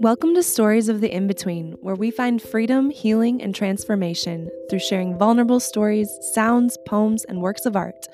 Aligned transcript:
Welcome 0.00 0.34
to 0.36 0.42
Stories 0.42 0.88
of 0.88 1.02
the 1.02 1.14
In 1.14 1.26
Between, 1.26 1.72
where 1.82 1.94
we 1.94 2.10
find 2.10 2.40
freedom, 2.40 2.88
healing, 2.88 3.42
and 3.42 3.54
transformation 3.54 4.48
through 4.70 4.78
sharing 4.78 5.18
vulnerable 5.18 5.60
stories, 5.60 6.08
sounds, 6.32 6.78
poems, 6.88 7.26
and 7.26 7.42
works 7.42 7.66
of 7.66 7.76
art 7.76 8.06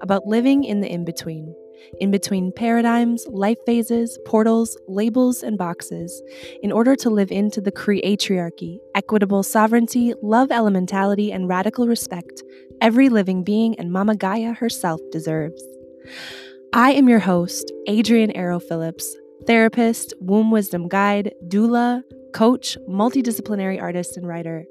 about 0.00 0.26
living 0.26 0.64
in 0.64 0.80
the 0.80 0.90
in 0.90 1.04
between. 1.04 1.54
In 2.00 2.10
between 2.10 2.50
paradigms, 2.50 3.26
life 3.28 3.58
phases, 3.66 4.18
portals, 4.24 4.78
labels, 4.88 5.42
and 5.42 5.58
boxes, 5.58 6.22
in 6.62 6.72
order 6.72 6.96
to 6.96 7.10
live 7.10 7.30
into 7.30 7.60
the 7.60 7.72
creatriarchy, 7.72 8.78
equitable 8.94 9.42
sovereignty, 9.42 10.14
love 10.22 10.48
elementality, 10.48 11.30
and 11.30 11.46
radical 11.46 11.86
respect 11.86 12.42
every 12.80 13.10
living 13.10 13.44
being 13.44 13.78
and 13.78 13.92
Mama 13.92 14.16
Gaia 14.16 14.54
herself 14.54 14.98
deserves. 15.12 15.62
I 16.72 16.92
am 16.92 17.06
your 17.06 17.18
host, 17.18 17.70
Adrian 17.86 18.30
Arrow 18.30 18.60
Phillips, 18.60 19.14
therapist, 19.46 20.14
womb 20.20 20.50
wisdom 20.50 20.88
guide, 20.88 21.32
doula, 21.48 22.02
coach, 22.32 22.76
multidisciplinary 22.88 23.80
artist, 23.80 24.16
and 24.16 24.26
writer. 24.26 24.64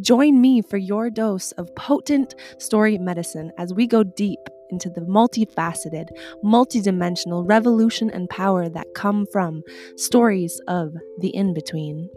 Join 0.00 0.40
me 0.40 0.62
for 0.62 0.76
your 0.76 1.10
dose 1.10 1.52
of 1.52 1.74
potent 1.74 2.34
story 2.58 2.98
medicine 2.98 3.50
as 3.58 3.72
we 3.72 3.86
go 3.86 4.02
deep 4.02 4.40
into 4.70 4.90
the 4.90 5.00
multifaceted, 5.02 6.08
multidimensional 6.44 7.48
revolution 7.48 8.10
and 8.10 8.28
power 8.28 8.68
that 8.68 8.86
come 8.94 9.26
from 9.32 9.62
stories 9.96 10.60
of 10.68 10.94
the 11.18 11.28
in 11.28 11.54
between. 11.54 12.08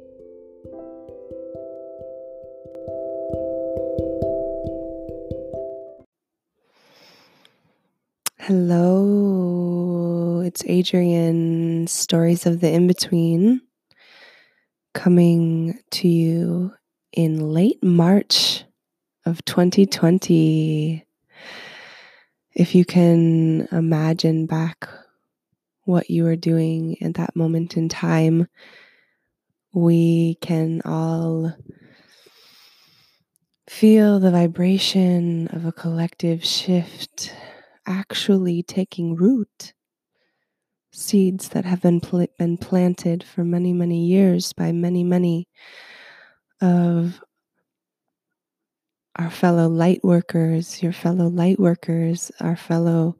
Hello, 8.40 9.87
it's 10.48 10.64
Adrienne, 10.64 11.88
Stories 11.88 12.46
of 12.46 12.62
the 12.62 12.71
In 12.71 12.88
Between, 12.88 13.60
coming 14.94 15.77
to 15.91 16.08
you 16.08 16.71
in 17.12 17.52
late 17.52 17.84
March 17.84 18.63
of 19.26 19.44
2020. 19.44 21.05
If 22.55 22.76
you 22.76 22.86
can 22.86 23.68
imagine 23.74 24.46
back 24.46 24.88
what 25.84 26.10
you 26.10 26.24
were 26.24 26.38
doing 26.38 26.96
at 27.02 27.16
that 27.16 27.36
moment 27.36 27.76
in 27.76 27.90
time, 27.90 28.48
we 29.74 30.36
can 30.36 30.82
all 30.86 31.54
feel 33.68 34.21
the 34.21 34.32
vibration 34.32 35.49
of 35.49 35.66
a 35.66 35.74
collective 35.74 36.46
shift 36.46 37.36
actually 37.86 38.64
taking 38.64 39.14
root. 39.14 39.74
Seeds 40.98 41.49
that 41.49 41.63
have 41.63 41.79
been, 41.84 42.01
pl- 42.01 42.26
been 42.40 42.57
planted 42.57 43.23
for 43.23 43.43
many, 43.43 43.71
many 43.71 44.03
years 44.07 44.51
by 44.51 44.71
many, 44.71 45.03
many 45.03 45.48
of 46.59 47.21
our 49.15 49.29
fellow 49.29 49.68
light 49.68 50.03
workers, 50.03 50.81
your 50.81 50.91
fellow 50.91 51.27
light 51.27 51.59
workers, 51.59 52.31
our 52.40 52.55
fellow 52.55 53.15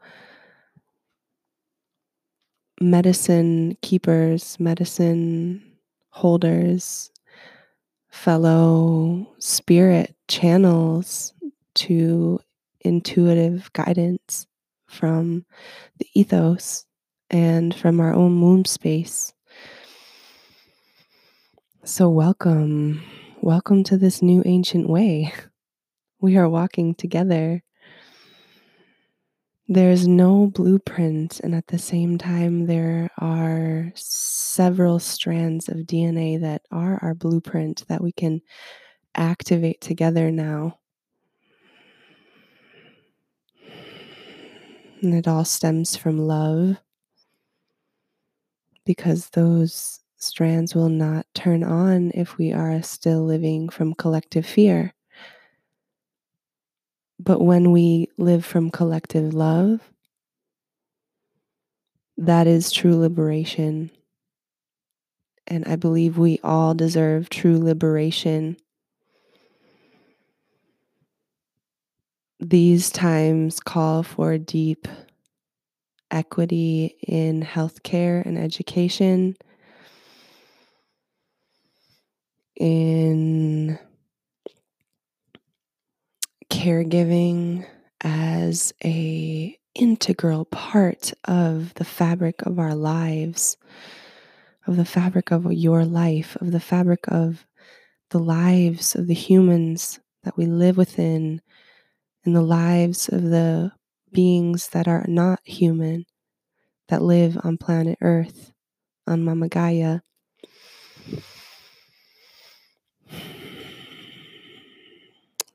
medicine 2.81 3.78
keepers, 3.83 4.59
medicine 4.59 5.61
holders, 6.09 7.11
fellow 8.09 9.36
spirit 9.38 10.16
channels 10.28 11.31
to 11.75 12.39
intuitive 12.81 13.72
guidance 13.73 14.48
from 14.88 15.45
the 16.00 16.08
ethos 16.16 16.87
and 17.30 17.75
from 17.75 18.00
our 18.00 18.14
own 18.14 18.42
womb 18.42 18.66
space. 18.66 19.33
So, 21.83 22.10
welcome. 22.10 23.02
Welcome 23.42 23.83
to 23.86 23.98
this 23.98 24.21
new 24.21 24.43
ancient 24.45 24.89
way. 24.89 25.33
We 26.20 26.36
are 26.36 26.49
walking 26.49 26.95
together. 26.95 27.61
There's 29.67 30.08
no 30.08 30.48
blueprint, 30.48 31.39
and 31.42 31.54
at 31.54 31.67
the 31.67 31.77
same 31.77 32.17
time, 32.17 32.66
there 32.66 33.11
are 33.20 33.92
several 33.93 34.98
strands 34.98 35.70
of 35.70 35.86
DNA 35.86 36.42
that 36.42 36.64
are 36.71 36.98
our 37.04 37.14
blueprint 37.14 37.87
that 37.87 38.02
we 38.02 38.11
can 38.11 38.42
activate 39.14 39.80
together 39.80 40.32
now. 40.32 40.80
And 45.02 45.14
it 45.14 45.27
all 45.27 45.45
stems 45.45 45.95
from 45.95 46.17
love 46.17 46.77
because 48.87 49.30
those 49.31 49.99
strands 50.15 50.73
will 50.73 50.89
not 50.89 51.27
turn 51.36 51.61
on 51.61 52.09
if 52.15 52.37
we 52.37 52.53
are 52.53 52.81
still 52.81 53.23
living 53.23 53.67
from 53.67 53.93
collective 53.93 54.45
fear. 54.45 54.93
But 57.20 57.42
when 57.42 57.71
we 57.71 58.08
live 58.17 58.45
from 58.45 58.71
collective 58.71 59.33
love, 59.33 59.81
that 62.17 62.48
is 62.48 62.71
true 62.71 62.95
liberation. 62.95 63.92
And 65.45 65.65
I 65.65 65.75
believe 65.75 66.17
we 66.17 66.39
all 66.42 66.73
deserve 66.73 67.30
true 67.30 67.59
liberation. 67.59 68.55
These 72.39 72.89
times 72.89 73.59
call 73.59 74.04
for 74.04 74.37
deep 74.37 74.87
equity 76.12 76.98
in 77.08 77.44
healthcare 77.44 78.26
and 78.26 78.38
education, 78.38 79.36
in 82.56 83.78
caregiving 86.50 87.66
as 88.02 88.73
a 88.84 89.58
integral 89.76 90.46
part 90.46 91.14
of 91.26 91.73
the 91.76 91.86
fabric 91.86 92.42
of 92.44 92.58
our 92.58 92.73
lives 92.73 93.58
of 94.66 94.76
the 94.76 94.86
fabric 94.86 95.32
of 95.32 95.52
your 95.54 95.86
life 95.86 96.36
of 96.42 96.52
the 96.52 96.60
fabric 96.60 97.08
of 97.10 97.46
the 98.10 98.17
lives 98.17 98.96
of 98.96 99.06
the 99.06 99.14
humans 99.14 100.00
that 100.23 100.36
we 100.36 100.48
live 100.48 100.78
within 100.78 101.40
in 102.26 102.34
the 102.34 102.42
lives 102.42 103.08
of 103.10 103.22
the 103.23 103.72
beings 104.12 104.70
that 104.70 104.88
are 104.88 105.06
not 105.08 105.40
human, 105.44 106.06
that 106.90 107.02
live 107.02 107.38
on 107.44 107.58
planet 107.58 107.98
Earth, 108.02 108.52
on 109.06 109.23
Mama 109.23 109.48
Gaia. 109.48 110.00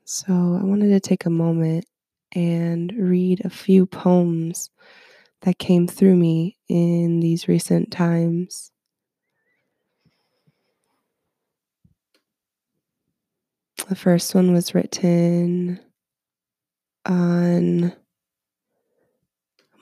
So 0.05 0.33
I 0.33 0.63
wanted 0.63 0.89
to 0.89 0.99
take 0.99 1.25
a 1.25 1.29
moment 1.29 1.85
and 2.33 2.93
read 2.97 3.45
a 3.45 3.49
few 3.49 3.85
poems 3.85 4.69
that 5.41 5.59
came 5.59 5.87
through 5.87 6.15
me 6.15 6.57
in 6.69 7.19
these 7.19 7.47
recent 7.47 7.91
times. 7.91 8.71
The 13.89 13.95
first 13.95 14.33
one 14.33 14.53
was 14.53 14.73
written 14.73 15.79
on 17.05 17.93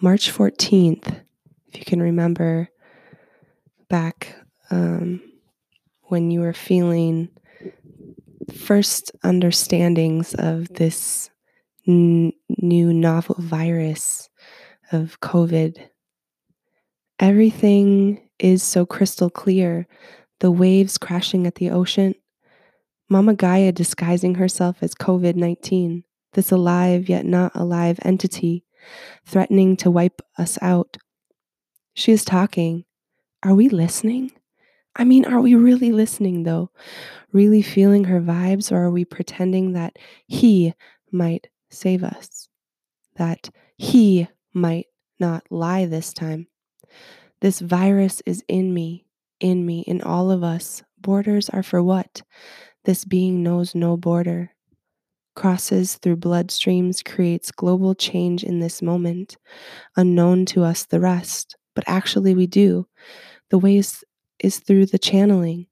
March 0.03 0.33
14th, 0.33 1.21
if 1.67 1.77
you 1.77 1.85
can 1.85 2.01
remember 2.01 2.67
back 3.87 4.35
um, 4.71 5.21
when 6.05 6.31
you 6.31 6.39
were 6.39 6.53
feeling 6.53 7.29
first 8.51 9.11
understandings 9.23 10.33
of 10.33 10.69
this 10.69 11.29
n- 11.87 12.33
new 12.49 12.91
novel 12.91 13.35
virus 13.37 14.27
of 14.91 15.19
COVID. 15.21 15.77
Everything 17.19 18.27
is 18.39 18.63
so 18.63 18.87
crystal 18.87 19.29
clear. 19.29 19.87
The 20.39 20.49
waves 20.49 20.97
crashing 20.97 21.45
at 21.45 21.55
the 21.55 21.69
ocean. 21.69 22.15
Mama 23.07 23.35
Gaia 23.35 23.71
disguising 23.71 24.35
herself 24.35 24.77
as 24.81 24.95
COVID 24.95 25.35
19 25.35 26.05
this 26.33 26.51
alive 26.51 27.09
yet 27.09 27.25
not 27.25 27.51
alive 27.53 27.99
entity 28.03 28.63
threatening 29.25 29.77
to 29.77 29.91
wipe 29.91 30.21
us 30.37 30.57
out. 30.61 30.97
She 31.93 32.11
is 32.11 32.25
talking. 32.25 32.85
Are 33.43 33.53
we 33.53 33.69
listening? 33.69 34.31
I 34.95 35.03
mean, 35.03 35.25
are 35.25 35.39
we 35.41 35.55
really 35.55 35.91
listening 35.91 36.43
though? 36.43 36.69
Really 37.31 37.61
feeling 37.61 38.05
her 38.05 38.21
vibes, 38.21 38.71
or 38.71 38.83
are 38.83 38.91
we 38.91 39.05
pretending 39.05 39.73
that 39.73 39.97
he 40.27 40.73
might 41.11 41.47
save 41.69 42.03
us? 42.03 42.49
That 43.15 43.49
he 43.77 44.27
might 44.53 44.87
not 45.19 45.45
lie 45.49 45.85
this 45.85 46.13
time? 46.13 46.47
This 47.39 47.59
virus 47.59 48.21
is 48.25 48.43
in 48.47 48.73
me, 48.73 49.05
in 49.39 49.65
me, 49.65 49.81
in 49.87 50.01
all 50.01 50.29
of 50.29 50.43
us. 50.43 50.83
Borders 50.99 51.49
are 51.49 51.63
for 51.63 51.81
what? 51.81 52.21
This 52.83 53.05
being 53.05 53.43
knows 53.43 53.73
no 53.73 53.97
border 53.97 54.51
crosses 55.35 55.95
through 55.95 56.17
bloodstreams, 56.17 57.03
creates 57.03 57.51
global 57.51 57.95
change 57.95 58.43
in 58.43 58.59
this 58.59 58.81
moment, 58.81 59.37
unknown 59.95 60.45
to 60.47 60.63
us 60.63 60.85
the 60.85 60.99
rest, 60.99 61.55
but 61.75 61.83
actually 61.87 62.35
we 62.35 62.47
do. 62.47 62.87
The 63.49 63.59
ways 63.59 64.03
is 64.39 64.59
through 64.59 64.87
the 64.87 64.99
channeling, 64.99 65.67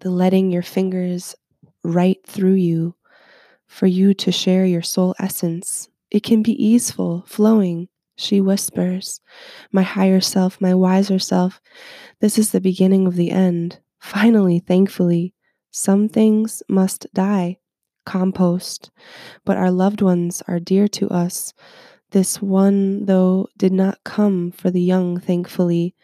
the 0.00 0.10
letting 0.10 0.50
your 0.50 0.62
fingers 0.62 1.34
right 1.84 2.18
through 2.26 2.54
you 2.54 2.94
for 3.66 3.86
you 3.86 4.14
to 4.14 4.32
share 4.32 4.64
your 4.64 4.82
soul 4.82 5.14
essence. 5.18 5.88
It 6.10 6.22
can 6.22 6.42
be 6.42 6.62
easeful, 6.62 7.24
flowing. 7.26 7.88
She 8.16 8.40
whispers, 8.40 9.20
My 9.70 9.82
higher 9.82 10.20
self, 10.20 10.60
my 10.60 10.74
wiser 10.74 11.20
self, 11.20 11.60
this 12.20 12.36
is 12.36 12.50
the 12.50 12.60
beginning 12.60 13.06
of 13.06 13.14
the 13.14 13.30
end. 13.30 13.78
Finally, 14.00 14.58
thankfully, 14.58 15.34
some 15.70 16.08
things 16.08 16.60
must 16.68 17.06
die, 17.14 17.58
compost, 18.08 18.90
but 19.44 19.58
our 19.58 19.70
loved 19.70 20.00
ones 20.00 20.42
are 20.48 20.58
dear 20.58 20.88
to 20.88 21.10
us. 21.10 21.52
This 22.12 22.40
one, 22.40 23.04
though, 23.04 23.48
did 23.58 23.72
not 23.72 24.02
come 24.02 24.50
for 24.50 24.70
the 24.70 24.80
young, 24.80 25.20
thankfully. 25.20 25.94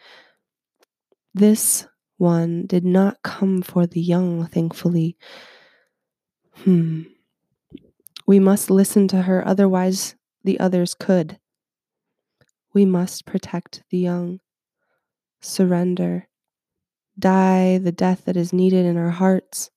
This 1.33 1.87
one 2.17 2.67
did 2.67 2.85
not 2.85 3.23
come 3.23 3.63
for 3.63 3.87
the 3.87 3.99
young, 3.99 4.45
thankfully. 4.45 5.17
Hmm. 6.57 7.01
We 8.27 8.39
must 8.39 8.69
listen 8.69 9.07
to 9.07 9.23
her, 9.23 9.45
otherwise, 9.45 10.15
the 10.43 10.59
others 10.59 10.93
could. 10.93 11.39
We 12.71 12.85
must 12.85 13.25
protect 13.25 13.81
the 13.89 13.97
young. 13.97 14.41
Surrender. 15.41 16.27
Die 17.17 17.79
the 17.79 17.91
death 17.91 18.25
that 18.25 18.37
is 18.37 18.53
needed 18.53 18.85
in 18.85 18.95
our 18.95 19.09
hearts. 19.09 19.71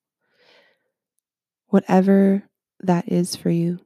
Whatever 1.69 2.43
that 2.79 3.11
is 3.11 3.35
for 3.35 3.49
you. 3.49 3.79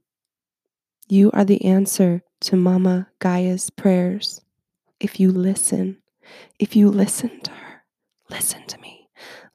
You 1.07 1.31
are 1.31 1.43
the 1.43 1.63
answer 1.65 2.23
to 2.41 2.55
Mama 2.55 3.07
Gaia's 3.19 3.69
prayers. 3.69 4.41
If 4.99 5.19
you 5.19 5.31
listen, 5.31 5.97
if 6.59 6.75
you 6.75 6.89
listen 6.89 7.41
to 7.41 7.51
her, 7.51 7.83
listen 8.29 8.65
to 8.67 8.77
me, 8.79 9.09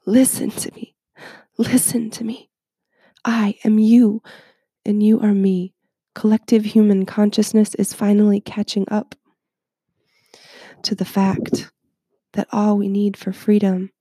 listen 0.05 0.51
to 0.51 0.71
me, 0.75 0.95
listen 1.57 2.09
to 2.11 2.23
me. 2.23 2.49
I 3.25 3.55
am 3.65 3.79
you, 3.79 4.21
and 4.85 5.01
you 5.01 5.19
are 5.21 5.33
me. 5.33 5.73
Collective 6.13 6.65
human 6.65 7.05
consciousness 7.05 7.75
is 7.75 7.93
finally 7.93 8.41
catching 8.41 8.85
up 8.89 9.15
to 10.83 10.95
the 10.95 11.05
fact 11.05 11.71
that 12.33 12.47
all 12.51 12.77
we 12.77 12.87
need 12.87 13.17
for 13.17 13.33
freedom 13.33 13.91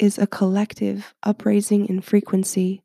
is 0.00 0.18
a 0.18 0.26
collective 0.26 1.14
upraising 1.22 1.86
in 1.86 2.00
frequency. 2.00 2.82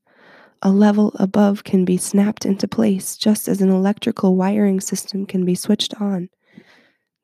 A 0.61 0.69
level 0.69 1.13
above 1.15 1.63
can 1.63 1.85
be 1.85 1.97
snapped 1.97 2.45
into 2.45 2.67
place 2.67 3.15
just 3.15 3.47
as 3.47 3.61
an 3.61 3.69
electrical 3.69 4.35
wiring 4.35 4.81
system 4.81 5.25
can 5.25 5.45
be 5.45 5.55
switched 5.55 5.99
on. 6.01 6.29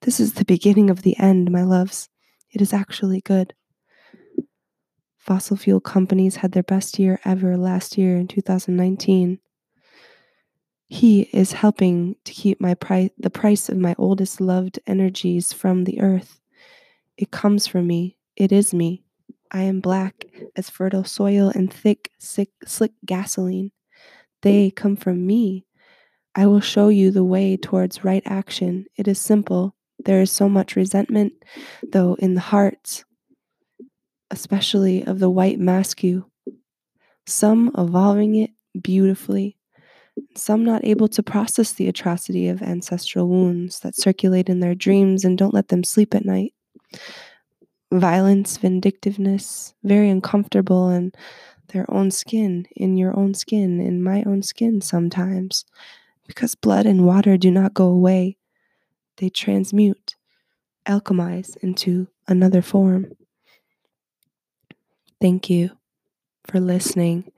This 0.01 0.19
is 0.19 0.33
the 0.33 0.45
beginning 0.45 0.89
of 0.89 1.01
the 1.01 1.17
end, 1.19 1.51
my 1.51 1.63
loves. 1.63 2.09
It 2.51 2.61
is 2.61 2.73
actually 2.73 3.21
good. 3.21 3.53
Fossil 5.17 5.57
fuel 5.57 5.79
companies 5.79 6.38
had 6.38 6.53
their 6.53 6.63
best 6.63 6.97
year 6.97 7.19
ever 7.25 7.57
last 7.57 7.97
year 7.97 8.17
in 8.17 8.27
2019. 8.27 9.39
He 10.88 11.21
is 11.33 11.53
helping 11.53 12.15
to 12.25 12.33
keep 12.33 12.59
my 12.59 12.73
pri- 12.73 13.11
the 13.17 13.29
price 13.29 13.69
of 13.69 13.77
my 13.77 13.95
oldest 13.97 14.41
loved 14.41 14.79
energies 14.88 15.53
from 15.53 15.83
the 15.83 16.01
earth. 16.01 16.39
It 17.17 17.31
comes 17.31 17.67
from 17.67 17.88
me. 17.88 18.17
It 18.35 18.51
is 18.51 18.73
me. 18.73 19.03
I 19.51 19.63
am 19.63 19.81
black 19.81 20.25
as 20.56 20.69
fertile 20.69 21.03
soil 21.03 21.51
and 21.53 21.71
thick, 21.71 22.09
sick, 22.19 22.50
slick 22.65 22.94
gasoline. 23.06 23.71
They 24.42 24.71
come 24.71 24.95
from 24.95 25.25
me. 25.25 25.65
I 26.33 26.48
will 26.48 26.62
show 26.62 26.88
you 26.88 27.12
the 27.12 27.25
way 27.25 27.57
towards 27.57 28.06
right 28.06 28.24
action. 28.25 28.86
It 28.95 29.07
is 29.07 29.19
simple. 29.19 29.75
There 30.06 30.21
is 30.21 30.31
so 30.31 30.48
much 30.48 30.75
resentment, 30.75 31.33
though, 31.92 32.15
in 32.15 32.33
the 32.33 32.42
hearts, 32.42 33.03
especially 34.31 35.03
of 35.06 35.19
the 35.19 35.30
white 35.30 35.59
mascu. 35.59 36.24
Some 37.27 37.71
evolving 37.77 38.36
it 38.36 38.51
beautifully, 38.81 39.57
some 40.36 40.63
not 40.63 40.86
able 40.86 41.09
to 41.09 41.21
process 41.21 41.74
the 41.74 41.88
atrocity 41.88 42.48
of 42.48 42.62
ancestral 42.62 43.27
wounds 43.27 43.81
that 43.81 43.95
circulate 43.95 44.50
in 44.50 44.62
their 44.62 44.75
dreams 44.75 45.25
and 45.25 45.38
don't 45.38 45.53
let 45.53 45.68
them 45.68 45.83
sleep 45.83 46.15
at 46.15 46.25
night. 46.25 46.53
Violence, 47.91 48.57
vindictiveness, 48.57 49.73
very 49.83 50.09
uncomfortable 50.09 50.89
in 50.89 51.11
their 51.69 51.85
own 51.93 52.11
skin, 52.11 52.65
in 52.75 52.97
your 52.97 53.17
own 53.17 53.33
skin, 53.33 53.81
in 53.81 54.01
my 54.01 54.23
own 54.23 54.41
skin 54.41 54.81
sometimes, 54.81 55.65
because 56.27 56.55
blood 56.55 56.85
and 56.85 57.05
water 57.05 57.38
do 57.38 57.51
not 57.51 57.73
go 57.73 57.85
away. 57.85 58.38
They 59.17 59.29
transmute, 59.29 60.15
alchemize 60.85 61.57
into 61.57 62.07
another 62.27 62.61
form. 62.61 63.11
Thank 65.19 65.49
you 65.49 65.71
for 66.47 66.59
listening 66.59 67.31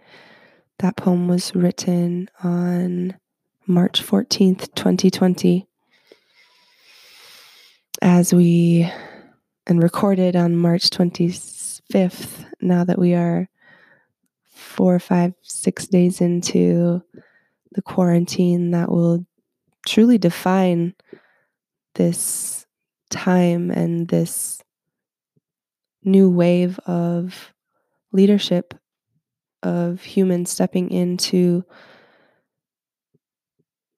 that 0.79 0.97
poem 0.97 1.27
was 1.27 1.55
written 1.55 2.29
on 2.43 3.15
March 3.65 4.03
14th, 4.03 4.73
2020. 4.75 5.67
As 8.01 8.33
we, 8.33 8.91
and 9.67 9.81
recorded 9.81 10.35
on 10.35 10.55
March 10.55 10.89
25th, 10.89 12.45
now 12.61 12.83
that 12.83 12.99
we 12.99 13.13
are 13.13 13.49
four, 14.45 14.99
five, 14.99 15.33
six 15.41 15.87
days 15.87 16.21
into 16.21 17.01
the 17.71 17.81
quarantine 17.81 18.71
that 18.71 18.91
will 18.91 19.25
truly 19.87 20.17
define 20.17 20.93
this 21.95 22.65
time 23.09 23.71
and 23.71 24.07
this 24.07 24.61
new 26.03 26.29
wave 26.29 26.79
of 26.85 27.53
leadership 28.11 28.73
of 29.61 30.01
humans 30.01 30.51
stepping 30.51 30.91
into 30.91 31.63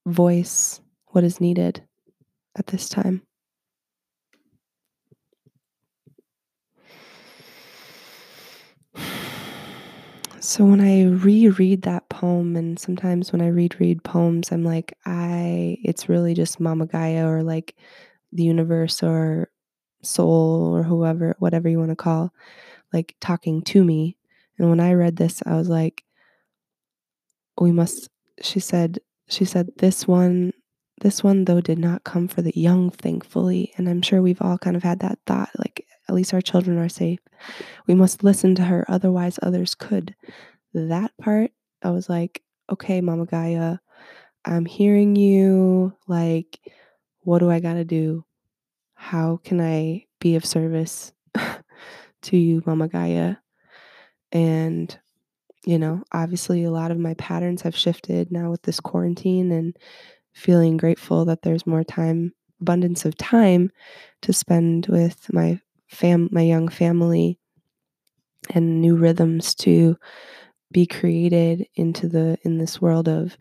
voice 0.05 0.81
what 1.07 1.23
is 1.23 1.41
needed 1.41 1.83
at 2.55 2.67
this 2.67 2.87
time. 2.87 3.24
So 10.45 10.63
when 10.63 10.79
I 10.79 11.05
reread 11.05 11.81
that 11.81 12.07
poem, 12.09 12.55
and 12.55 12.77
sometimes 12.77 13.31
when 13.31 13.41
I 13.41 13.47
read 13.47 13.79
read 13.79 14.03
poems, 14.03 14.51
I'm 14.51 14.63
like, 14.63 14.95
I 15.03 15.79
it's 15.83 16.07
really 16.07 16.35
just 16.35 16.59
Mama 16.59 16.85
Gaia 16.85 17.27
or 17.27 17.41
like 17.41 17.75
the 18.31 18.43
universe 18.43 19.01
or 19.01 19.49
soul 20.03 20.75
or 20.75 20.83
whoever, 20.83 21.35
whatever 21.39 21.67
you 21.67 21.79
want 21.79 21.89
to 21.89 21.95
call, 21.95 22.31
like 22.93 23.15
talking 23.19 23.63
to 23.63 23.83
me. 23.83 24.17
And 24.59 24.69
when 24.69 24.79
I 24.79 24.93
read 24.93 25.15
this, 25.15 25.41
I 25.47 25.55
was 25.55 25.67
like, 25.67 26.03
we 27.59 27.71
must, 27.71 28.09
she 28.39 28.59
said, 28.59 28.99
she 29.27 29.45
said, 29.45 29.69
this 29.77 30.07
one, 30.07 30.53
this 31.01 31.23
one 31.23 31.45
though 31.45 31.61
did 31.61 31.79
not 31.79 32.03
come 32.03 32.27
for 32.27 32.43
the 32.43 32.53
young, 32.55 32.91
thankfully. 32.91 33.73
And 33.77 33.89
I'm 33.89 34.03
sure 34.03 34.21
we've 34.21 34.41
all 34.43 34.59
kind 34.59 34.75
of 34.75 34.83
had 34.83 34.99
that 34.99 35.17
thought, 35.25 35.49
like, 35.57 35.87
at 36.07 36.15
least 36.15 36.33
our 36.33 36.41
children 36.41 36.77
are 36.77 36.89
safe. 36.89 37.19
We 37.87 37.95
must 37.95 38.23
listen 38.23 38.55
to 38.55 38.63
her, 38.63 38.85
otherwise, 38.87 39.39
others 39.41 39.75
could. 39.75 40.15
That 40.73 41.11
part, 41.17 41.51
I 41.83 41.91
was 41.91 42.09
like, 42.09 42.41
okay, 42.71 43.01
Mama 43.01 43.25
Gaia, 43.25 43.77
I'm 44.45 44.65
hearing 44.65 45.15
you. 45.15 45.93
Like, 46.07 46.59
what 47.21 47.39
do 47.39 47.49
I 47.49 47.59
got 47.59 47.73
to 47.73 47.85
do? 47.85 48.23
How 48.93 49.39
can 49.43 49.59
I 49.59 50.05
be 50.19 50.35
of 50.35 50.45
service 50.45 51.11
to 52.23 52.37
you, 52.37 52.61
Mama 52.65 52.87
Gaia? 52.87 53.35
And, 54.31 54.97
you 55.65 55.79
know, 55.79 56.03
obviously 56.11 56.63
a 56.63 56.71
lot 56.71 56.91
of 56.91 56.99
my 56.99 57.13
patterns 57.15 57.61
have 57.63 57.75
shifted 57.75 58.31
now 58.31 58.51
with 58.51 58.61
this 58.63 58.79
quarantine 58.79 59.51
and 59.51 59.75
feeling 60.33 60.77
grateful 60.77 61.25
that 61.25 61.41
there's 61.41 61.65
more 61.65 61.83
time, 61.83 62.33
abundance 62.61 63.05
of 63.05 63.17
time 63.17 63.71
to 64.21 64.33
spend 64.33 64.87
with 64.87 65.31
my 65.33 65.59
fam 65.87 66.29
my 66.31 66.41
young 66.41 66.67
family 66.67 67.39
and 68.53 68.81
new 68.81 68.95
rhythms 68.95 69.55
to 69.55 69.97
be 70.71 70.85
created 70.85 71.67
into 71.75 72.07
the 72.07 72.37
in 72.43 72.57
this 72.57 72.81
world 72.81 73.07
of 73.07 73.37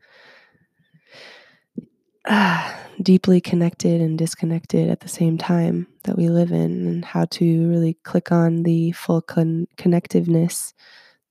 uh, 2.26 2.74
deeply 3.02 3.40
connected 3.40 4.00
and 4.00 4.16
disconnected 4.18 4.88
at 4.88 5.00
the 5.00 5.08
same 5.08 5.36
time 5.36 5.86
that 6.04 6.16
we 6.16 6.28
live 6.28 6.52
in, 6.52 6.86
and 6.86 7.04
how 7.04 7.24
to 7.26 7.68
really 7.68 7.94
click 8.02 8.32
on 8.32 8.62
the 8.62 8.92
full 8.92 9.20
con- 9.20 9.66
connectiveness, 9.76 10.72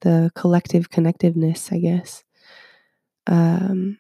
the 0.01 0.32
collective 0.36 0.89
connectiveness, 0.91 1.74
I 1.74 1.79
guess. 1.79 2.24
Um, 3.25 3.98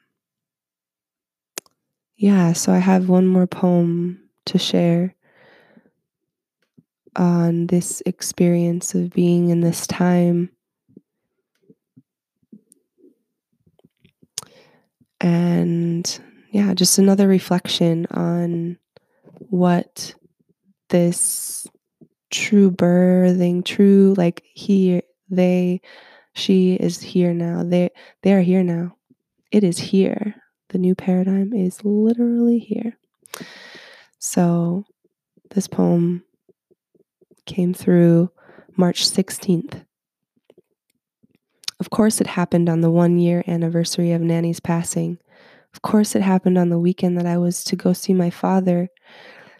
yeah, 2.17 2.53
so 2.53 2.71
I 2.71 2.77
have 2.79 3.09
one 3.09 3.27
more 3.27 3.47
poem 3.47 4.29
to 4.45 4.57
share 4.57 5.15
on 7.15 7.67
this 7.67 8.01
experience 8.05 8.95
of 8.95 9.11
being 9.11 9.49
in 9.49 9.61
this 9.61 9.87
time. 9.87 10.49
And 15.21 16.19
yeah, 16.51 16.73
just 16.73 16.97
another 16.97 17.27
reflection 17.27 18.05
on 18.11 18.77
what 19.49 20.13
this 20.89 21.65
true 22.29 22.71
birthing, 22.71 23.63
true 23.63 24.13
like 24.17 24.43
he, 24.53 25.01
they, 25.29 25.81
she 26.33 26.73
is 26.73 26.99
here 26.99 27.33
now. 27.33 27.63
They 27.63 27.91
they 28.21 28.33
are 28.33 28.41
here 28.41 28.63
now. 28.63 28.95
It 29.51 29.63
is 29.63 29.77
here. 29.77 30.35
The 30.69 30.79
new 30.79 30.95
paradigm 30.95 31.53
is 31.53 31.83
literally 31.83 32.59
here. 32.59 32.97
So 34.19 34.85
this 35.51 35.67
poem 35.67 36.23
came 37.45 37.73
through 37.73 38.31
March 38.75 39.07
16th. 39.07 39.85
Of 41.79 41.89
course, 41.89 42.21
it 42.21 42.27
happened 42.27 42.69
on 42.69 42.81
the 42.81 42.91
one 42.91 43.19
year 43.19 43.43
anniversary 43.47 44.11
of 44.11 44.21
Nanny's 44.21 44.59
passing. 44.59 45.17
Of 45.73 45.81
course, 45.81 46.15
it 46.15 46.21
happened 46.21 46.57
on 46.57 46.69
the 46.69 46.79
weekend 46.79 47.17
that 47.17 47.25
I 47.25 47.37
was 47.37 47.63
to 47.65 47.75
go 47.75 47.93
see 47.93 48.13
my 48.13 48.29
father, 48.29 48.89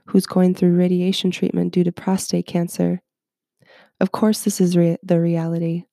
who's 0.06 0.26
going 0.26 0.56
through 0.56 0.78
radiation 0.78 1.32
treatment 1.32 1.74
due 1.74 1.84
to 1.84 1.92
prostate 1.92 2.46
cancer. 2.46 3.02
Of 4.00 4.12
course, 4.12 4.44
this 4.44 4.62
is 4.62 4.78
re- 4.78 4.98
the 5.04 5.20
reality. 5.20 5.84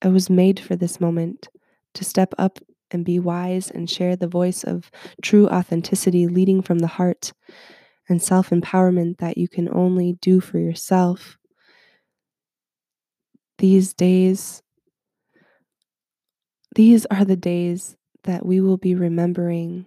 I 0.00 0.08
was 0.08 0.30
made 0.30 0.58
for 0.58 0.74
this 0.74 1.00
moment 1.00 1.48
to 1.94 2.04
step 2.04 2.34
up 2.38 2.58
and 2.90 3.04
be 3.04 3.18
wise 3.18 3.70
and 3.70 3.88
share 3.88 4.16
the 4.16 4.26
voice 4.26 4.64
of 4.64 4.90
true 5.22 5.48
authenticity 5.48 6.26
leading 6.26 6.62
from 6.62 6.80
the 6.80 6.86
heart 6.86 7.32
and 8.08 8.22
self 8.22 8.50
empowerment 8.50 9.18
that 9.18 9.38
you 9.38 9.48
can 9.48 9.68
only 9.72 10.14
do 10.20 10.40
for 10.40 10.58
yourself. 10.58 11.38
These 13.58 13.94
days, 13.94 14.62
these 16.74 17.06
are 17.06 17.24
the 17.24 17.36
days 17.36 17.96
that 18.24 18.44
we 18.44 18.60
will 18.60 18.76
be 18.76 18.94
remembering 18.94 19.86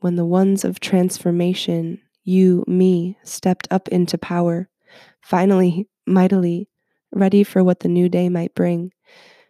when 0.00 0.16
the 0.16 0.24
ones 0.26 0.64
of 0.64 0.80
transformation, 0.80 2.00
you, 2.24 2.64
me, 2.66 3.16
stepped 3.22 3.68
up 3.70 3.88
into 3.88 4.18
power, 4.18 4.68
finally, 5.22 5.88
mightily, 6.06 6.68
ready 7.12 7.44
for 7.44 7.62
what 7.62 7.80
the 7.80 7.88
new 7.88 8.08
day 8.08 8.28
might 8.28 8.54
bring. 8.54 8.92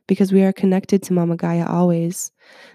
Because 0.07 0.33
we 0.33 0.43
are 0.43 0.53
connected 0.53 1.03
to 1.05 1.13
Mama 1.15 1.37
Gaia 1.37 1.67
always. 1.67 2.31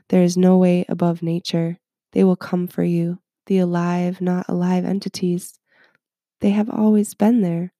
There 0.09 0.23
is 0.23 0.37
no 0.37 0.57
way 0.57 0.85
above 0.89 1.21
nature. 1.21 1.77
They 2.13 2.23
will 2.23 2.35
come 2.35 2.67
for 2.67 2.83
you, 2.83 3.19
the 3.47 3.57
alive, 3.57 4.21
not 4.21 4.45
alive 4.47 4.85
entities. 4.85 5.59
They 6.39 6.51
have 6.51 6.69
always 6.69 7.13
been 7.13 7.41
there. 7.41 7.73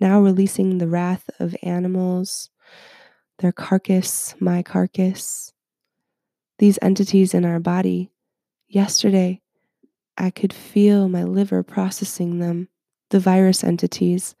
Now 0.00 0.20
releasing 0.20 0.78
the 0.78 0.86
wrath 0.86 1.28
of 1.40 1.56
animals, 1.62 2.50
their 3.38 3.52
carcass, 3.52 4.34
my 4.38 4.62
carcass, 4.62 5.52
these 6.58 6.78
entities 6.82 7.34
in 7.34 7.44
our 7.44 7.60
body. 7.60 8.10
Yesterday, 8.68 9.40
I 10.16 10.30
could 10.30 10.52
feel 10.52 11.08
my 11.08 11.24
liver 11.24 11.62
processing 11.62 12.38
them, 12.38 12.68
the 13.10 13.20
virus 13.20 13.64
entities. 13.64 14.34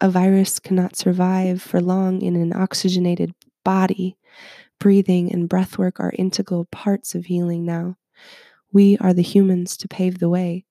A 0.00 0.10
virus 0.10 0.58
cannot 0.58 0.96
survive 0.96 1.62
for 1.62 1.80
long 1.80 2.20
in 2.20 2.36
an 2.36 2.52
oxygenated 2.52 3.34
body. 3.64 4.16
Breathing 4.78 5.32
and 5.32 5.48
breathwork 5.48 5.98
are 5.98 6.12
integral 6.18 6.66
parts 6.66 7.14
of 7.14 7.26
healing 7.26 7.64
now. 7.64 7.96
We 8.74 8.98
are 8.98 9.14
the 9.14 9.22
humans 9.22 9.76
to 9.78 9.88
pave 9.88 10.18
the 10.18 10.28
way. 10.28 10.66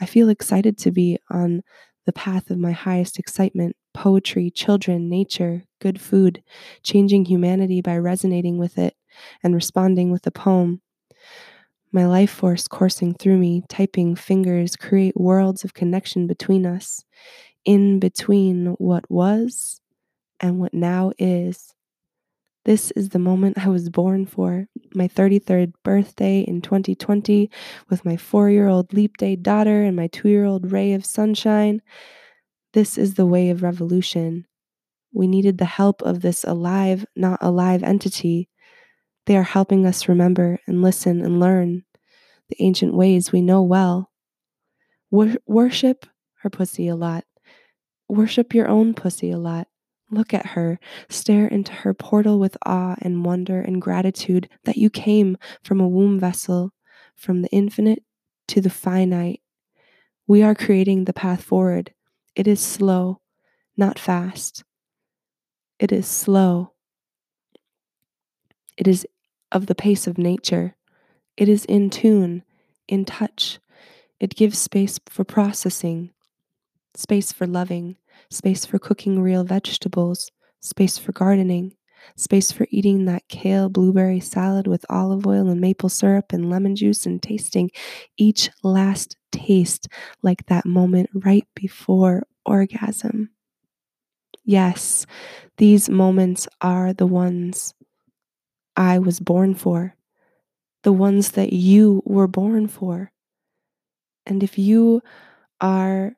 I 0.00 0.06
feel 0.06 0.30
excited 0.30 0.78
to 0.78 0.90
be 0.90 1.18
on 1.30 1.62
the 2.06 2.12
path 2.12 2.50
of 2.50 2.58
my 2.58 2.72
highest 2.72 3.18
excitement 3.18 3.76
poetry, 3.94 4.50
children, 4.50 5.10
nature, 5.10 5.64
good 5.78 6.00
food, 6.00 6.42
changing 6.82 7.26
humanity 7.26 7.82
by 7.82 7.98
resonating 7.98 8.56
with 8.56 8.78
it 8.78 8.96
and 9.44 9.54
responding 9.54 10.10
with 10.10 10.26
a 10.26 10.30
poem. 10.30 10.80
My 11.92 12.06
life 12.06 12.30
force 12.30 12.66
coursing 12.66 13.12
through 13.12 13.36
me, 13.36 13.64
typing 13.68 14.16
fingers 14.16 14.74
create 14.74 15.14
worlds 15.14 15.62
of 15.62 15.74
connection 15.74 16.26
between 16.26 16.64
us, 16.64 17.04
in 17.66 17.98
between 17.98 18.68
what 18.78 19.04
was 19.10 19.82
and 20.40 20.58
what 20.58 20.72
now 20.72 21.12
is. 21.18 21.74
This 22.64 22.92
is 22.92 23.08
the 23.08 23.18
moment 23.18 23.58
I 23.58 23.68
was 23.68 23.88
born 23.88 24.24
for, 24.24 24.68
my 24.94 25.08
33rd 25.08 25.72
birthday 25.82 26.40
in 26.40 26.62
2020, 26.62 27.50
with 27.90 28.04
my 28.04 28.16
four 28.16 28.50
year 28.50 28.68
old 28.68 28.92
leap 28.92 29.16
day 29.16 29.34
daughter 29.34 29.82
and 29.82 29.96
my 29.96 30.06
two 30.06 30.28
year 30.28 30.44
old 30.44 30.70
ray 30.70 30.92
of 30.92 31.04
sunshine. 31.04 31.82
This 32.72 32.96
is 32.96 33.14
the 33.14 33.26
way 33.26 33.50
of 33.50 33.62
revolution. 33.64 34.46
We 35.12 35.26
needed 35.26 35.58
the 35.58 35.64
help 35.64 36.02
of 36.02 36.22
this 36.22 36.44
alive, 36.44 37.04
not 37.16 37.38
alive 37.42 37.82
entity. 37.82 38.48
They 39.26 39.36
are 39.36 39.42
helping 39.42 39.84
us 39.84 40.08
remember 40.08 40.60
and 40.66 40.82
listen 40.82 41.20
and 41.20 41.40
learn 41.40 41.82
the 42.48 42.56
ancient 42.60 42.94
ways 42.94 43.32
we 43.32 43.42
know 43.42 43.62
well. 43.62 44.10
Wor- 45.10 45.36
worship 45.46 46.06
her 46.42 46.50
pussy 46.50 46.86
a 46.86 46.96
lot. 46.96 47.24
Worship 48.08 48.54
your 48.54 48.68
own 48.68 48.94
pussy 48.94 49.30
a 49.30 49.38
lot. 49.38 49.68
Look 50.12 50.34
at 50.34 50.48
her, 50.48 50.78
stare 51.08 51.46
into 51.46 51.72
her 51.72 51.94
portal 51.94 52.38
with 52.38 52.58
awe 52.66 52.96
and 53.00 53.24
wonder 53.24 53.62
and 53.62 53.80
gratitude 53.80 54.46
that 54.64 54.76
you 54.76 54.90
came 54.90 55.38
from 55.62 55.80
a 55.80 55.88
womb 55.88 56.20
vessel, 56.20 56.74
from 57.16 57.40
the 57.40 57.48
infinite 57.48 58.04
to 58.48 58.60
the 58.60 58.68
finite. 58.68 59.40
We 60.26 60.42
are 60.42 60.54
creating 60.54 61.06
the 61.06 61.14
path 61.14 61.42
forward. 61.42 61.94
It 62.36 62.46
is 62.46 62.60
slow, 62.60 63.22
not 63.74 63.98
fast. 63.98 64.64
It 65.78 65.92
is 65.92 66.06
slow. 66.06 66.74
It 68.76 68.86
is 68.86 69.06
of 69.50 69.64
the 69.64 69.74
pace 69.74 70.06
of 70.06 70.18
nature. 70.18 70.76
It 71.38 71.48
is 71.48 71.64
in 71.64 71.88
tune, 71.88 72.42
in 72.86 73.06
touch. 73.06 73.60
It 74.20 74.36
gives 74.36 74.58
space 74.58 75.00
for 75.08 75.24
processing, 75.24 76.10
space 76.94 77.32
for 77.32 77.46
loving, 77.46 77.96
space 78.30 78.64
for 78.64 78.78
cooking 78.78 79.20
real 79.20 79.44
vegetables, 79.44 80.30
space 80.60 80.98
for 80.98 81.12
gardening, 81.12 81.74
space 82.16 82.50
for 82.52 82.66
eating 82.70 83.04
that 83.04 83.26
kale 83.28 83.68
blueberry 83.68 84.20
salad 84.20 84.66
with 84.66 84.84
olive 84.90 85.26
oil 85.26 85.48
and 85.48 85.60
maple 85.60 85.88
syrup 85.88 86.32
and 86.32 86.50
lemon 86.50 86.74
juice 86.76 87.06
and 87.06 87.22
tasting 87.22 87.70
each 88.16 88.50
last 88.62 89.16
taste 89.30 89.88
like 90.22 90.44
that 90.46 90.66
moment 90.66 91.08
right 91.14 91.46
before 91.54 92.26
orgasm. 92.44 93.30
Yes, 94.44 95.06
these 95.56 95.88
moments 95.88 96.48
are 96.60 96.92
the 96.92 97.06
ones 97.06 97.74
I 98.76 98.98
was 98.98 99.18
born 99.18 99.54
for, 99.54 99.96
the 100.82 100.92
ones 100.92 101.32
that 101.32 101.52
you 101.52 102.02
were 102.06 102.28
born 102.28 102.68
for. 102.68 103.12
And 104.26 104.42
if 104.42 104.58
you 104.58 105.02
are 105.60 106.16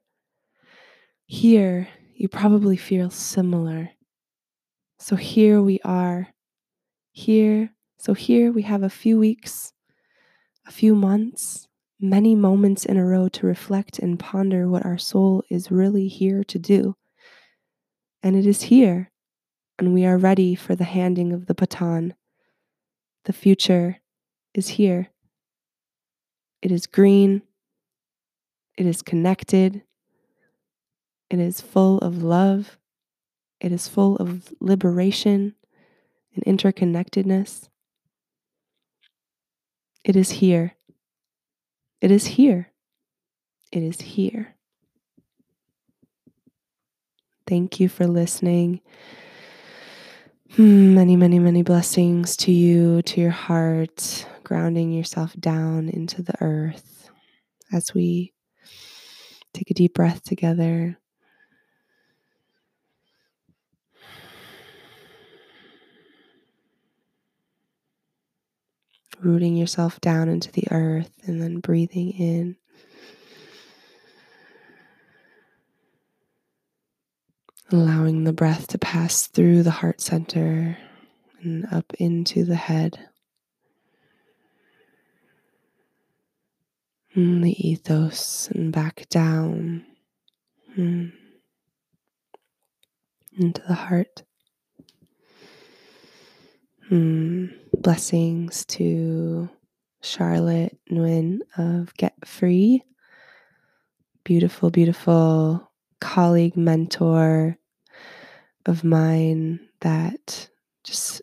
here 1.35 1.89
you 2.15 2.29
probably 2.29 2.77
feel 2.77 3.11
similar. 3.11 3.91
So 5.01 5.17
here 5.17 5.61
we 5.61 5.81
are. 5.85 6.29
Here, 7.11 7.75
so 7.99 8.15
here 8.15 8.53
we 8.53 8.63
have 8.63 8.85
a 8.85 8.89
few 8.89 9.19
weeks, 9.19 9.73
a 10.67 10.71
few 10.71 10.95
months, 10.95 11.69
many 12.01 12.37
moments 12.37 12.87
in 12.87 12.97
a 12.97 13.05
row 13.05 13.29
to 13.31 13.47
reflect 13.47 13.99
and 13.99 14.19
ponder 14.19 14.69
what 14.69 14.87
our 14.87 14.97
soul 14.97 15.43
is 15.51 15.73
really 15.73 16.07
here 16.07 16.45
to 16.45 16.59
do. 16.59 16.97
And 18.23 18.37
it 18.37 18.47
is 18.47 18.63
here, 18.63 19.11
and 19.79 19.93
we 19.93 20.07
are 20.07 20.17
ready 20.17 20.55
for 20.55 20.77
the 20.77 20.85
handing 20.85 21.33
of 21.33 21.47
the 21.47 21.55
baton. 21.55 22.15
The 23.25 23.33
future 23.33 24.01
is 24.55 24.69
here. 24.69 25.11
It 26.63 26.71
is 26.71 26.87
green. 26.87 27.43
It 28.77 28.87
is 28.87 29.03
connected. 29.03 29.83
It 31.31 31.39
is 31.39 31.61
full 31.61 31.99
of 31.99 32.23
love. 32.23 32.79
It 33.61 33.73
is 33.73 33.89
full 33.89 34.17
of 34.17 34.53
liberation 34.61 35.55
and 36.35 36.45
interconnectedness. 36.45 37.69
It 40.05 40.17
is 40.17 40.31
here. 40.31 40.75
It 42.01 42.11
is 42.11 42.27
here. 42.27 42.71
It 43.73 43.83
is 43.83 44.01
here. 44.01 44.55
Thank 47.47 47.81
you 47.81 47.89
for 47.89 48.07
listening. 48.07 48.81
Hmm, 50.57 50.95
many, 50.95 51.17
many, 51.17 51.39
many 51.39 51.63
blessings 51.63 52.37
to 52.39 52.53
you, 52.53 53.03
to 53.03 53.21
your 53.21 53.31
heart, 53.31 54.27
grounding 54.45 54.93
yourself 54.93 55.35
down 55.41 55.89
into 55.89 56.23
the 56.23 56.35
earth 56.41 57.11
as 57.73 57.93
we 57.93 58.33
take 59.53 59.71
a 59.71 59.75
deep 59.75 59.95
breath 59.95 60.23
together. 60.23 60.99
Rooting 69.21 69.57
yourself 69.57 70.01
down 70.01 70.29
into 70.29 70.51
the 70.53 70.67
earth 70.71 71.11
and 71.25 71.41
then 71.41 71.61
breathing 71.61 72.11
in. 72.11 72.57
Allowing 77.73 78.25
the 78.25 78.33
breath 78.33 78.67
to 78.69 78.79
pass 78.79 79.27
through 79.27 79.63
the 79.63 79.71
heart 79.71 80.01
center 80.01 80.79
and 81.43 81.67
up 81.73 81.93
into 81.99 82.45
the 82.45 82.57
head. 82.57 83.09
And 87.15 87.45
the 87.45 87.69
ethos 87.69 88.49
and 88.49 88.73
back 88.73 89.07
down 89.09 89.85
mm. 90.77 91.13
into 93.39 93.63
the 93.67 93.75
heart. 93.75 94.25
Mm. 96.91 97.55
Blessings 97.79 98.67
to 98.67 99.49
Charlotte 100.03 100.77
Nguyen 100.93 101.39
of 101.57 101.95
Get 101.95 102.13
Free. 102.27 102.83
Beautiful, 104.23 104.71
beautiful 104.71 105.71
colleague, 106.01 106.57
mentor 106.57 107.57
of 108.67 108.85
mine 108.85 109.61
that 109.81 110.49
just 110.83 111.23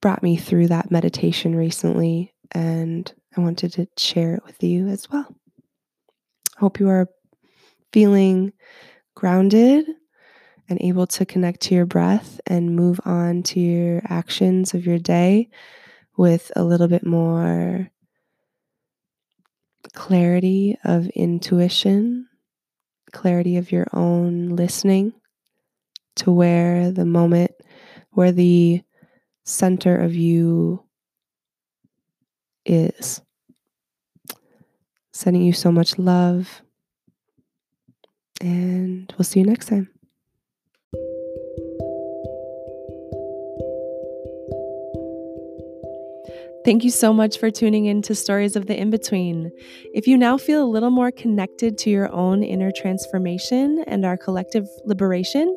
brought 0.00 0.22
me 0.22 0.36
through 0.36 0.68
that 0.68 0.90
meditation 0.90 1.54
recently, 1.54 2.32
and 2.52 3.12
I 3.36 3.40
wanted 3.40 3.72
to 3.74 3.86
share 3.96 4.34
it 4.34 4.44
with 4.44 4.62
you 4.62 4.88
as 4.88 5.08
well. 5.10 5.32
Hope 6.58 6.80
you 6.80 6.88
are 6.88 7.08
feeling 7.92 8.52
grounded 9.14 9.86
and 10.70 10.80
able 10.80 11.06
to 11.08 11.26
connect 11.26 11.60
to 11.60 11.74
your 11.74 11.84
breath 11.84 12.40
and 12.46 12.76
move 12.76 13.00
on 13.04 13.42
to 13.42 13.60
your 13.60 14.00
actions 14.08 14.72
of 14.72 14.86
your 14.86 14.98
day 14.98 15.50
with 16.16 16.52
a 16.54 16.62
little 16.62 16.88
bit 16.88 17.04
more 17.04 17.90
clarity 19.92 20.78
of 20.84 21.08
intuition, 21.08 22.28
clarity 23.12 23.56
of 23.56 23.72
your 23.72 23.88
own 23.92 24.50
listening 24.50 25.12
to 26.16 26.30
where 26.30 26.92
the 26.92 27.04
moment, 27.04 27.50
where 28.12 28.32
the 28.32 28.82
center 29.44 29.96
of 29.96 30.14
you 30.14 30.84
is. 32.64 33.20
Sending 35.12 35.42
you 35.42 35.52
so 35.52 35.72
much 35.72 35.98
love, 35.98 36.62
and 38.40 39.12
we'll 39.18 39.24
see 39.24 39.40
you 39.40 39.46
next 39.46 39.66
time. 39.66 39.88
Thank 46.70 46.84
you 46.84 46.90
so 46.90 47.12
much 47.12 47.38
for 47.40 47.50
tuning 47.50 47.86
in 47.86 48.00
to 48.02 48.14
Stories 48.14 48.54
of 48.54 48.66
the 48.66 48.80
In 48.80 48.90
Between. 48.90 49.50
If 49.92 50.06
you 50.06 50.16
now 50.16 50.38
feel 50.38 50.62
a 50.62 50.70
little 50.70 50.92
more 50.92 51.10
connected 51.10 51.76
to 51.78 51.90
your 51.90 52.08
own 52.12 52.44
inner 52.44 52.70
transformation 52.70 53.82
and 53.88 54.06
our 54.06 54.16
collective 54.16 54.68
liberation, 54.84 55.56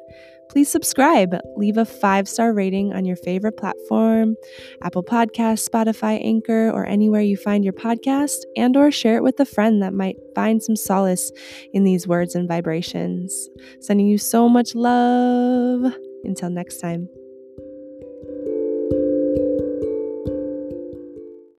please 0.50 0.72
subscribe. 0.72 1.38
Leave 1.56 1.78
a 1.78 1.86
five 1.86 2.28
star 2.28 2.52
rating 2.52 2.94
on 2.94 3.06
your 3.06 3.16
favorite 3.16 3.58
platform, 3.58 4.36
Apple 4.82 5.04
Podcasts, 5.04 5.70
Spotify, 5.70 6.20
Anchor, 6.26 6.72
or 6.72 6.84
anywhere 6.88 7.22
you 7.22 7.38
find 7.38 7.64
your 7.64 7.74
podcast, 7.74 8.38
and 8.58 8.76
or 8.76 8.90
share 8.90 9.18
it 9.18 9.24
with 9.24 9.40
a 9.40 9.46
friend 9.46 9.84
that 9.84 9.94
might 9.94 10.16
find 10.34 10.64
some 10.64 10.76
solace 10.76 11.32
in 11.74 11.84
these 11.84 12.08
words 12.08 12.34
and 12.34 12.48
vibrations. 12.48 13.50
Sending 13.82 14.08
you 14.08 14.18
so 14.18 14.50
much 14.50 14.74
love. 14.74 15.94
Until 16.24 16.50
next 16.50 16.80
time. 16.80 17.08